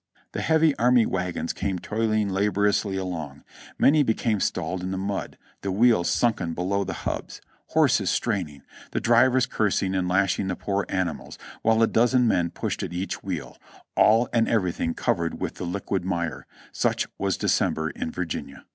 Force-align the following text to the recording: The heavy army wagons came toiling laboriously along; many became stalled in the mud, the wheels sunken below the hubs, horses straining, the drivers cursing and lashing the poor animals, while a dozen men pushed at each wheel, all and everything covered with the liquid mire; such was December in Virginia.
The 0.31 0.41
heavy 0.41 0.75
army 0.77 1.05
wagons 1.05 1.53
came 1.53 1.77
toiling 1.77 2.33
laboriously 2.33 2.97
along; 2.97 3.43
many 3.77 4.01
became 4.01 4.39
stalled 4.39 4.81
in 4.81 4.89
the 4.89 4.97
mud, 4.97 5.37
the 5.61 5.71
wheels 5.71 6.09
sunken 6.09 6.55
below 6.55 6.83
the 6.83 6.93
hubs, 7.05 7.39
horses 7.67 8.09
straining, 8.09 8.63
the 8.93 8.99
drivers 8.99 9.45
cursing 9.45 9.93
and 9.93 10.07
lashing 10.07 10.47
the 10.47 10.55
poor 10.55 10.87
animals, 10.89 11.37
while 11.61 11.83
a 11.83 11.87
dozen 11.87 12.27
men 12.27 12.49
pushed 12.49 12.81
at 12.81 12.93
each 12.93 13.21
wheel, 13.21 13.59
all 13.95 14.27
and 14.33 14.49
everything 14.49 14.95
covered 14.95 15.39
with 15.39 15.57
the 15.57 15.65
liquid 15.65 16.03
mire; 16.03 16.47
such 16.71 17.05
was 17.19 17.37
December 17.37 17.91
in 17.91 18.09
Virginia. 18.09 18.65